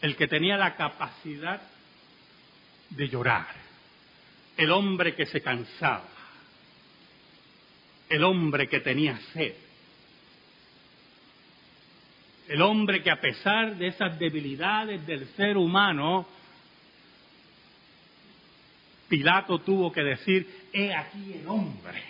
el 0.00 0.16
que 0.16 0.26
tenía 0.26 0.56
la 0.56 0.74
capacidad 0.74 1.60
de 2.90 3.08
llorar, 3.08 3.48
el 4.56 4.70
hombre 4.70 5.14
que 5.14 5.26
se 5.26 5.40
cansaba, 5.40 6.08
el 8.08 8.24
hombre 8.24 8.68
que 8.68 8.80
tenía 8.80 9.18
sed, 9.32 9.54
el 12.48 12.62
hombre 12.62 13.02
que 13.02 13.10
a 13.10 13.20
pesar 13.20 13.76
de 13.76 13.88
esas 13.88 14.18
debilidades 14.18 15.06
del 15.06 15.28
ser 15.36 15.56
humano, 15.56 16.26
Pilato 19.08 19.58
tuvo 19.60 19.92
que 19.92 20.02
decir, 20.02 20.68
he 20.72 20.94
aquí 20.94 21.34
el 21.34 21.48
hombre. 21.48 22.02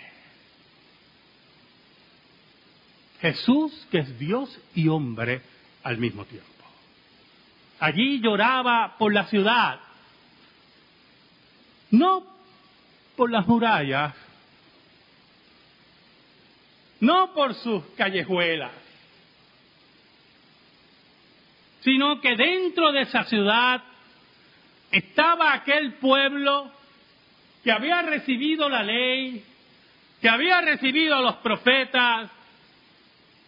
Jesús, 3.21 3.87
que 3.91 3.99
es 3.99 4.19
Dios 4.19 4.59
y 4.75 4.87
hombre 4.87 5.41
al 5.83 5.97
mismo 5.97 6.25
tiempo. 6.25 6.47
Allí 7.79 8.19
lloraba 8.21 8.95
por 8.97 9.13
la 9.13 9.25
ciudad, 9.25 9.79
no 11.91 12.23
por 13.15 13.31
las 13.31 13.47
murallas, 13.47 14.13
no 16.99 17.33
por 17.33 17.53
sus 17.55 17.83
callejuelas, 17.97 18.71
sino 21.81 22.19
que 22.21 22.35
dentro 22.35 22.91
de 22.91 23.01
esa 23.01 23.23
ciudad 23.25 23.81
estaba 24.91 25.53
aquel 25.53 25.93
pueblo 25.93 26.71
que 27.63 27.71
había 27.71 28.01
recibido 28.01 28.69
la 28.69 28.83
ley, 28.83 29.43
que 30.21 30.29
había 30.29 30.61
recibido 30.61 31.15
a 31.15 31.21
los 31.21 31.35
profetas, 31.37 32.29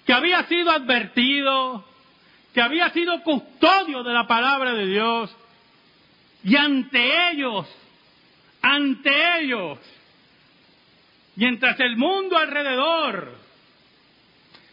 que 0.05 0.13
había 0.13 0.43
sido 0.45 0.71
advertido, 0.71 1.85
que 2.53 2.61
había 2.61 2.89
sido 2.89 3.21
custodio 3.23 4.03
de 4.03 4.13
la 4.13 4.27
palabra 4.27 4.73
de 4.73 4.85
Dios, 4.85 5.35
y 6.43 6.55
ante 6.55 7.31
ellos, 7.31 7.67
ante 8.61 9.39
ellos, 9.39 9.79
mientras 11.35 11.79
el 11.79 11.97
mundo 11.97 12.37
alrededor 12.37 13.35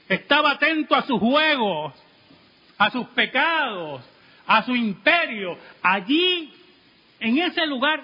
estaba 0.08 0.52
atento 0.52 0.94
a 0.94 1.02
sus 1.02 1.18
juegos, 1.18 1.94
a 2.76 2.90
sus 2.90 3.06
pecados, 3.08 4.02
a 4.46 4.62
su 4.64 4.74
imperio, 4.74 5.58
allí, 5.82 6.52
en 7.20 7.38
ese 7.38 7.66
lugar 7.66 8.02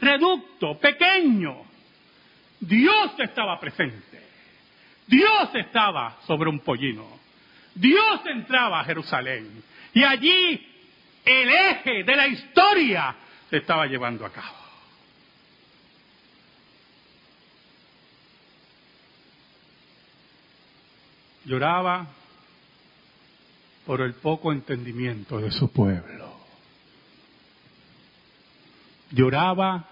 reducto, 0.00 0.78
pequeño, 0.78 1.62
Dios 2.60 3.12
estaba 3.18 3.58
presente. 3.60 4.26
Dios 5.06 5.50
estaba 5.54 6.18
sobre 6.26 6.50
un 6.50 6.60
pollino. 6.60 7.06
Dios 7.74 8.20
entraba 8.26 8.80
a 8.80 8.84
Jerusalén. 8.84 9.62
Y 9.94 10.04
allí 10.04 10.66
el 11.24 11.48
eje 11.48 12.04
de 12.04 12.16
la 12.16 12.26
historia 12.26 13.14
se 13.48 13.58
estaba 13.58 13.86
llevando 13.86 14.26
a 14.26 14.32
cabo. 14.32 14.57
lloraba 21.48 22.06
por 23.86 24.02
el 24.02 24.14
poco 24.14 24.52
entendimiento 24.52 25.40
de 25.40 25.50
su 25.50 25.72
pueblo. 25.72 26.30
Lloraba 29.10 29.88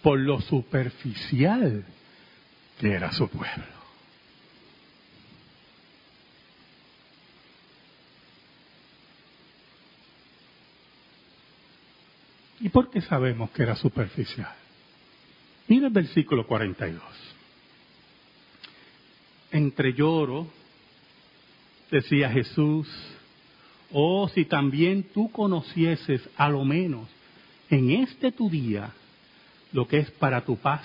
por 0.00 0.20
lo 0.20 0.40
superficial 0.40 1.84
que 2.78 2.92
era 2.92 3.12
su 3.12 3.28
pueblo. 3.28 3.80
¿Y 12.60 12.68
por 12.68 12.90
qué 12.90 13.00
sabemos 13.00 13.50
que 13.50 13.64
era 13.64 13.74
superficial? 13.74 14.54
Mira 15.66 15.88
el 15.88 15.92
versículo 15.92 16.46
42. 16.46 17.02
Entre 19.50 19.94
lloro 19.94 20.59
decía 21.90 22.30
Jesús, 22.30 22.88
oh, 23.92 24.28
si 24.28 24.44
también 24.44 25.04
tú 25.12 25.30
conocieses 25.30 26.28
a 26.36 26.48
lo 26.48 26.64
menos 26.64 27.08
en 27.68 27.90
este 27.90 28.32
tu 28.32 28.48
día 28.50 28.92
lo 29.72 29.86
que 29.86 29.98
es 29.98 30.10
para 30.12 30.44
tu 30.44 30.56
paz, 30.56 30.82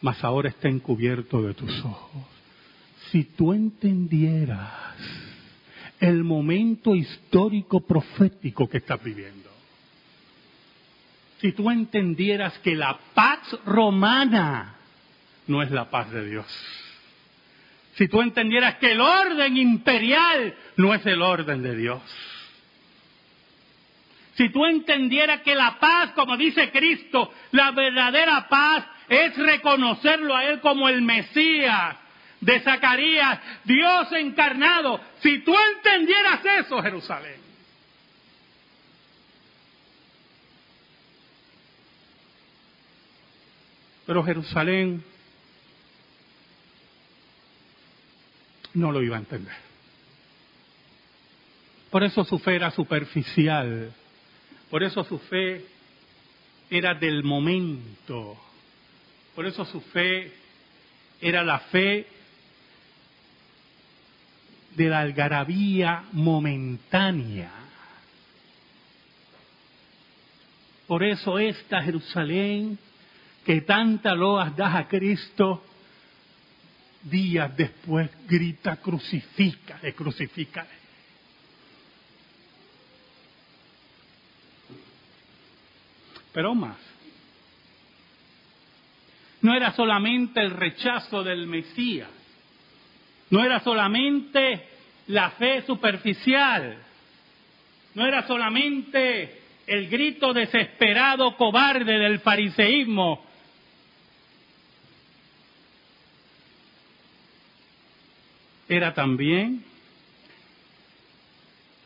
mas 0.00 0.22
ahora 0.22 0.48
está 0.48 0.68
encubierto 0.68 1.42
de 1.42 1.54
tus 1.54 1.84
ojos. 1.84 2.22
Si 3.10 3.24
tú 3.24 3.52
entendieras 3.52 4.70
el 6.00 6.22
momento 6.24 6.94
histórico 6.94 7.80
profético 7.80 8.68
que 8.68 8.78
estás 8.78 9.02
viviendo, 9.02 9.48
si 11.40 11.52
tú 11.52 11.70
entendieras 11.70 12.58
que 12.60 12.74
la 12.74 12.98
paz 13.14 13.40
romana 13.64 14.76
no 15.46 15.62
es 15.62 15.70
la 15.70 15.90
paz 15.90 16.10
de 16.10 16.28
Dios, 16.28 16.46
si 17.98 18.06
tú 18.06 18.22
entendieras 18.22 18.76
que 18.76 18.92
el 18.92 19.00
orden 19.00 19.56
imperial 19.56 20.54
no 20.76 20.94
es 20.94 21.04
el 21.04 21.20
orden 21.20 21.62
de 21.64 21.74
Dios, 21.74 22.00
si 24.36 24.50
tú 24.50 24.64
entendieras 24.64 25.40
que 25.40 25.56
la 25.56 25.80
paz, 25.80 26.12
como 26.12 26.36
dice 26.36 26.70
Cristo, 26.70 27.34
la 27.50 27.72
verdadera 27.72 28.48
paz 28.48 28.84
es 29.08 29.36
reconocerlo 29.36 30.36
a 30.36 30.44
Él 30.44 30.60
como 30.60 30.88
el 30.88 31.02
Mesías 31.02 31.96
de 32.40 32.60
Zacarías, 32.60 33.40
Dios 33.64 34.12
encarnado. 34.12 35.00
Si 35.20 35.40
tú 35.40 35.52
entendieras 35.74 36.40
eso, 36.60 36.80
Jerusalén. 36.80 37.40
Pero 44.06 44.22
Jerusalén 44.22 45.02
no 48.78 48.92
lo 48.92 49.02
iba 49.02 49.16
a 49.16 49.20
entender. 49.20 49.56
Por 51.90 52.04
eso 52.04 52.24
su 52.24 52.38
fe 52.38 52.56
era 52.56 52.70
superficial, 52.70 53.92
por 54.70 54.82
eso 54.82 55.04
su 55.04 55.18
fe 55.18 55.64
era 56.70 56.94
del 56.94 57.24
momento, 57.24 58.36
por 59.34 59.46
eso 59.46 59.64
su 59.64 59.80
fe 59.80 60.32
era 61.20 61.42
la 61.42 61.60
fe 61.60 62.06
de 64.76 64.88
la 64.88 65.00
algarabía 65.00 66.04
momentánea. 66.12 67.50
Por 70.86 71.04
eso 71.04 71.38
esta 71.38 71.82
Jerusalén 71.82 72.78
que 73.44 73.62
tanta 73.62 74.14
loas 74.14 74.54
das 74.56 74.74
a 74.74 74.88
Cristo, 74.88 75.62
días 77.02 77.56
después 77.56 78.10
grita, 78.26 78.76
crucifícale, 78.76 79.94
crucifícale. 79.94 80.78
Pero 86.32 86.54
más, 86.54 86.76
no 89.40 89.54
era 89.54 89.72
solamente 89.72 90.40
el 90.40 90.50
rechazo 90.50 91.22
del 91.22 91.46
Mesías, 91.46 92.10
no 93.30 93.44
era 93.44 93.60
solamente 93.60 94.68
la 95.08 95.30
fe 95.30 95.62
superficial, 95.62 96.78
no 97.94 98.06
era 98.06 98.26
solamente 98.26 99.42
el 99.66 99.88
grito 99.88 100.32
desesperado 100.32 101.36
cobarde 101.36 101.98
del 101.98 102.20
fariseísmo, 102.20 103.24
era 108.68 108.92
también 108.94 109.64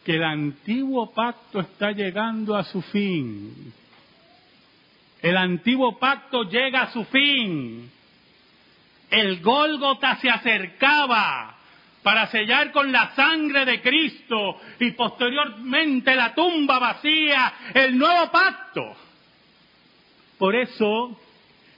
que 0.05 0.17
el 0.17 0.25
antiguo 0.25 1.13
pacto 1.13 1.61
está 1.61 1.93
llegando 1.93 2.57
a 2.57 2.65
su 2.65 2.83
fin. 2.83 3.73
El 5.21 5.37
antiguo 5.37 5.99
pacto 5.99 6.43
llega 6.43 6.83
a 6.83 6.93
su 6.93 7.05
fin. 7.05 7.89
El 9.11 9.41
Gólgota 9.41 10.17
se 10.17 10.29
acercaba 10.29 11.57
para 12.03 12.27
sellar 12.27 12.73
con 12.73 12.91
la 12.91 13.15
sangre 13.15 13.65
de 13.65 13.81
Cristo 13.81 14.61
y 14.81 14.91
posteriormente 14.93 16.17
la 16.17 16.35
tumba 16.35 16.81
vacía, 16.81 17.55
el 17.75 17.97
nuevo 17.97 18.33
pacto. 18.33 18.97
Por 20.37 20.57
eso 20.57 21.17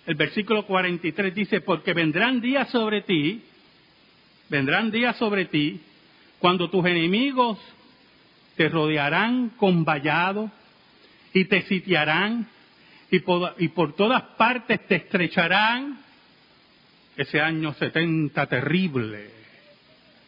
el 0.07 0.15
versículo 0.15 0.65
43 0.65 1.35
dice, 1.35 1.61
porque 1.61 1.93
vendrán 1.93 2.41
días 2.41 2.71
sobre 2.71 3.03
ti 3.03 3.43
vendrán 4.49 4.91
días 4.91 5.17
sobre 5.17 5.47
ti 5.47 5.81
cuando 6.39 6.69
tus 6.69 6.85
enemigos 6.87 7.59
te 8.57 8.69
rodearán 8.69 9.51
con 9.57 9.85
vallado 9.85 10.51
y 11.33 11.47
te 11.47 11.63
sitiarán 11.63 12.47
y 13.11 13.21
por, 13.21 13.55
y 13.59 13.69
por 13.69 13.95
todas 13.95 14.23
partes 14.37 14.87
te 14.87 14.97
estrecharán. 14.97 15.99
Ese 17.17 17.41
año 17.41 17.73
70 17.75 18.47
terrible 18.47 19.31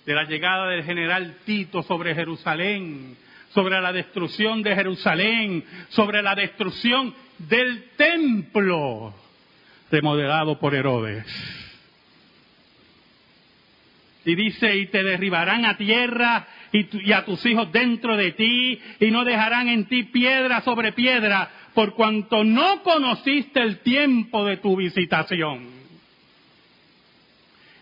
de 0.05 0.15
la 0.15 0.25
llegada 0.25 0.69
del 0.69 0.85
general 0.85 1.39
Tito 1.45 1.83
sobre 1.83 2.15
Jerusalén, 2.15 3.17
sobre 3.53 3.81
la 3.81 3.93
destrucción 3.93 4.63
de 4.63 4.75
Jerusalén, 4.75 5.65
sobre 5.89 6.23
la 6.23 6.37
destrucción 6.37 7.13
del 7.39 7.91
templo 7.97 9.13
remodelado 9.91 10.61
por 10.61 10.75
Herodes 10.75 11.27
y 14.27 14.35
dice, 14.35 14.77
y 14.77 14.87
te 14.89 15.05
derribarán 15.05 15.65
a 15.65 15.77
tierra 15.77 16.49
y, 16.73 17.13
a 17.13 17.25
tus 17.25 17.47
hijos 17.47 17.71
dentro 17.71 18.17
de 18.17 18.33
ti, 18.33 18.81
y 18.99 19.11
no 19.13 19.25
dejarán 19.25 19.69
en 19.69 19.87
ti 19.87 20.03
piedra 20.03 20.63
sobre 20.63 20.91
piedra, 20.91 21.49
por 21.73 21.95
cuanto 21.95 22.43
no 22.43 22.83
conociste 22.83 23.63
el 23.63 23.79
tiempo 23.79 24.45
de 24.45 24.57
tu 24.57 24.75
visitación. 24.75 25.69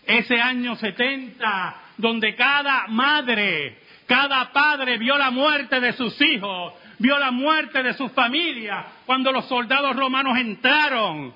Ese 0.05 0.39
año 0.39 0.75
70, 0.75 1.75
donde 1.97 2.35
cada 2.35 2.85
madre, 2.89 3.79
cada 4.05 4.53
padre 4.53 4.99
vio 4.99 5.17
la 5.17 5.31
muerte 5.31 5.79
de 5.79 5.93
sus 5.93 6.21
hijos, 6.21 6.73
vio 6.99 7.17
la 7.17 7.31
muerte 7.31 7.81
de 7.81 7.95
su 7.95 8.07
familia, 8.09 8.85
cuando 9.07 9.31
los 9.31 9.47
soldados 9.47 9.95
romanos 9.95 10.37
entraron 10.37 11.33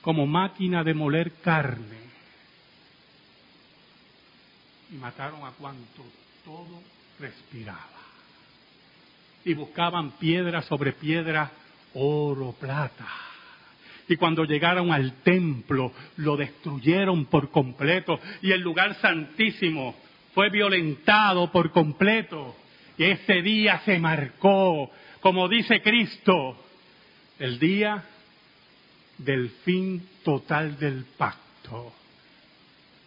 como 0.00 0.26
máquina 0.26 0.82
de 0.82 0.94
moler 0.94 1.32
carne 1.42 1.99
y 4.92 4.96
mataron 4.96 5.44
a 5.44 5.52
cuanto 5.52 6.04
todo 6.44 6.82
respiraba. 7.18 7.88
Y 9.44 9.54
buscaban 9.54 10.12
piedra 10.12 10.62
sobre 10.62 10.92
piedra, 10.92 11.50
oro, 11.94 12.52
plata. 12.58 13.06
Y 14.08 14.16
cuando 14.16 14.44
llegaron 14.44 14.92
al 14.92 15.22
templo, 15.22 15.92
lo 16.16 16.36
destruyeron 16.36 17.26
por 17.26 17.50
completo. 17.50 18.18
Y 18.42 18.52
el 18.52 18.60
lugar 18.60 18.96
santísimo 19.00 19.94
fue 20.34 20.50
violentado 20.50 21.50
por 21.52 21.70
completo. 21.70 22.56
Y 22.98 23.04
ese 23.04 23.40
día 23.40 23.80
se 23.84 23.98
marcó, 23.98 24.90
como 25.20 25.48
dice 25.48 25.80
Cristo, 25.80 26.56
el 27.38 27.58
día 27.58 28.04
del 29.16 29.50
fin 29.64 30.06
total 30.24 30.78
del 30.78 31.04
pacto, 31.16 31.92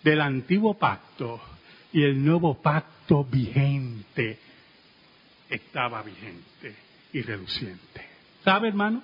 del 0.04 0.22
antiguo 0.22 0.78
pacto 0.80 1.40
y 1.94 2.04
el 2.04 2.26
nuevo 2.26 2.56
pacto 2.56 3.24
vigente 3.24 4.40
estaba 5.48 6.02
vigente 6.02 6.76
y 7.14 7.22
reluciente. 7.22 8.02
¿Sabe, 8.44 8.68
hermano? 8.68 9.04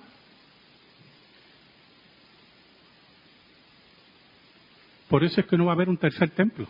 Por 5.08 5.24
eso 5.24 5.40
es 5.40 5.46
que 5.46 5.56
no 5.56 5.66
va 5.66 5.72
a 5.72 5.74
haber 5.74 5.88
un 5.88 5.96
tercer 5.96 6.30
templo. 6.30 6.66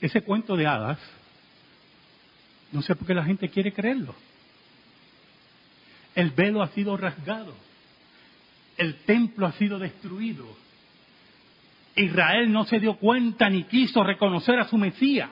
Ese 0.00 0.22
cuento 0.22 0.56
de 0.56 0.66
hadas, 0.66 0.98
no 2.70 2.82
sé 2.82 2.94
por 2.94 3.06
qué 3.06 3.14
la 3.14 3.24
gente 3.24 3.48
quiere 3.48 3.72
creerlo. 3.72 4.14
El 6.14 6.30
velo 6.30 6.62
ha 6.62 6.68
sido 6.68 6.96
rasgado. 6.96 7.54
El 8.76 8.94
templo 9.04 9.46
ha 9.46 9.52
sido 9.52 9.78
destruido 9.78 10.65
Israel 11.96 12.52
no 12.52 12.64
se 12.66 12.78
dio 12.78 12.96
cuenta 12.96 13.48
ni 13.48 13.64
quiso 13.64 14.04
reconocer 14.04 14.58
a 14.58 14.68
su 14.68 14.76
Mesías. 14.76 15.30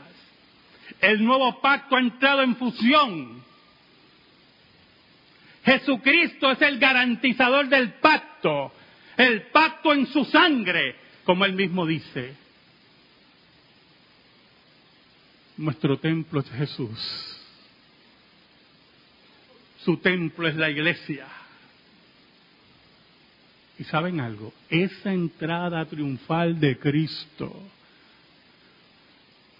El 1.00 1.24
nuevo 1.24 1.60
pacto 1.60 1.96
ha 1.96 2.00
entrado 2.00 2.42
en 2.42 2.56
fusión. 2.56 3.42
Jesucristo 5.64 6.50
es 6.50 6.60
el 6.62 6.78
garantizador 6.78 7.68
del 7.68 7.94
pacto, 7.94 8.72
el 9.16 9.42
pacto 9.48 9.92
en 9.92 10.06
su 10.06 10.24
sangre, 10.24 10.96
como 11.24 11.44
él 11.44 11.52
mismo 11.52 11.86
dice. 11.86 12.34
Nuestro 15.56 15.98
templo 15.98 16.40
es 16.40 16.50
Jesús. 16.50 17.30
su 19.84 19.98
templo 19.98 20.48
es 20.48 20.56
la 20.56 20.70
iglesia. 20.70 21.26
Y 23.78 23.84
saben 23.84 24.20
algo, 24.20 24.52
esa 24.68 25.12
entrada 25.12 25.84
triunfal 25.86 26.60
de 26.60 26.78
Cristo, 26.78 27.52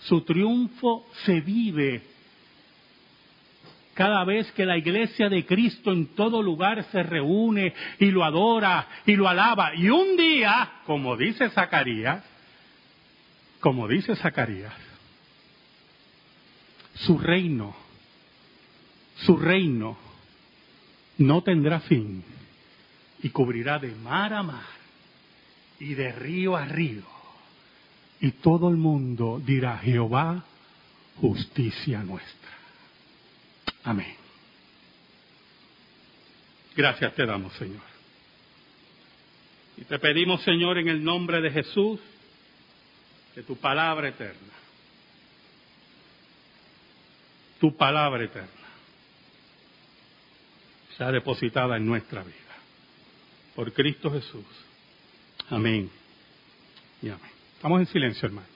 su 0.00 0.20
triunfo 0.20 1.06
se 1.24 1.40
vive 1.40 2.02
cada 3.94 4.24
vez 4.24 4.50
que 4.52 4.66
la 4.66 4.76
iglesia 4.76 5.28
de 5.28 5.46
Cristo 5.46 5.92
en 5.92 6.14
todo 6.14 6.42
lugar 6.42 6.84
se 6.90 7.02
reúne 7.02 7.72
y 7.98 8.06
lo 8.10 8.24
adora 8.24 8.88
y 9.06 9.16
lo 9.16 9.28
alaba. 9.28 9.74
Y 9.74 9.88
un 9.88 10.16
día, 10.16 10.80
como 10.84 11.16
dice 11.16 11.48
Zacarías, 11.50 12.22
como 13.60 13.88
dice 13.88 14.14
Zacarías, 14.16 14.74
su 16.94 17.18
reino, 17.18 17.74
su 19.16 19.36
reino 19.36 19.96
no 21.18 21.42
tendrá 21.42 21.80
fin 21.80 22.24
y 23.24 23.30
cubrirá 23.30 23.78
de 23.78 23.90
mar 23.94 24.34
a 24.34 24.42
mar 24.42 24.66
y 25.80 25.94
de 25.94 26.12
río 26.12 26.56
a 26.56 26.66
río. 26.66 27.04
Y 28.20 28.32
todo 28.32 28.68
el 28.68 28.76
mundo 28.76 29.40
dirá, 29.42 29.78
Jehová, 29.78 30.44
justicia 31.16 32.02
nuestra. 32.02 32.50
Amén. 33.84 34.14
Gracias 36.76 37.14
te 37.14 37.24
damos, 37.24 37.54
Señor. 37.54 37.80
Y 39.78 39.84
te 39.84 39.98
pedimos, 39.98 40.42
Señor, 40.42 40.76
en 40.76 40.88
el 40.88 41.02
nombre 41.02 41.40
de 41.40 41.50
Jesús, 41.50 42.00
que 43.34 43.42
tu 43.42 43.56
palabra 43.56 44.08
eterna, 44.08 44.52
tu 47.58 47.74
palabra 47.74 48.22
eterna, 48.22 48.50
sea 50.98 51.10
depositada 51.10 51.78
en 51.78 51.86
nuestra 51.86 52.22
vida 52.22 52.43
por 53.54 53.72
Cristo 53.72 54.10
Jesús. 54.10 54.44
Amén. 55.48 55.90
Y 57.02 57.08
amén. 57.08 57.30
Estamos 57.56 57.80
en 57.80 57.86
silencio, 57.86 58.26
hermano. 58.26 58.53